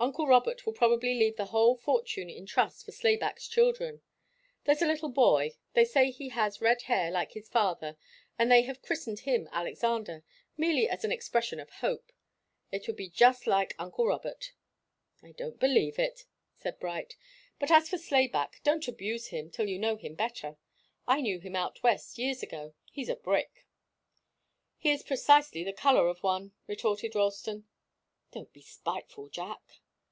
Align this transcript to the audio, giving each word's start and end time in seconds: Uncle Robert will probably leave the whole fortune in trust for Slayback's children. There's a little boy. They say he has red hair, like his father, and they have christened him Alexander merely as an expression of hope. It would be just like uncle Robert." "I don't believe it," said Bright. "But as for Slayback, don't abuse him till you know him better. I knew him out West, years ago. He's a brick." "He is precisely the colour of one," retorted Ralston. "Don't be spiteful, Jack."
Uncle 0.00 0.28
Robert 0.28 0.64
will 0.64 0.72
probably 0.72 1.16
leave 1.18 1.34
the 1.34 1.46
whole 1.46 1.74
fortune 1.76 2.30
in 2.30 2.46
trust 2.46 2.84
for 2.84 2.92
Slayback's 2.92 3.48
children. 3.48 4.00
There's 4.62 4.80
a 4.80 4.86
little 4.86 5.08
boy. 5.08 5.56
They 5.72 5.84
say 5.84 6.12
he 6.12 6.28
has 6.28 6.60
red 6.60 6.82
hair, 6.82 7.10
like 7.10 7.32
his 7.32 7.48
father, 7.48 7.96
and 8.38 8.48
they 8.48 8.62
have 8.62 8.80
christened 8.80 9.18
him 9.20 9.48
Alexander 9.50 10.22
merely 10.56 10.88
as 10.88 11.04
an 11.04 11.10
expression 11.10 11.58
of 11.58 11.68
hope. 11.70 12.12
It 12.70 12.86
would 12.86 12.94
be 12.94 13.08
just 13.08 13.48
like 13.48 13.74
uncle 13.76 14.06
Robert." 14.06 14.52
"I 15.20 15.32
don't 15.32 15.58
believe 15.58 15.98
it," 15.98 16.26
said 16.54 16.78
Bright. 16.78 17.16
"But 17.58 17.72
as 17.72 17.88
for 17.88 17.98
Slayback, 17.98 18.60
don't 18.62 18.86
abuse 18.86 19.26
him 19.26 19.50
till 19.50 19.66
you 19.68 19.80
know 19.80 19.96
him 19.96 20.14
better. 20.14 20.58
I 21.08 21.20
knew 21.20 21.40
him 21.40 21.56
out 21.56 21.82
West, 21.82 22.18
years 22.18 22.40
ago. 22.40 22.76
He's 22.92 23.08
a 23.08 23.16
brick." 23.16 23.66
"He 24.76 24.92
is 24.92 25.02
precisely 25.02 25.64
the 25.64 25.72
colour 25.72 26.06
of 26.06 26.22
one," 26.22 26.52
retorted 26.68 27.16
Ralston. 27.16 27.66
"Don't 28.30 28.52
be 28.52 28.62
spiteful, 28.62 29.28
Jack." 29.28 29.62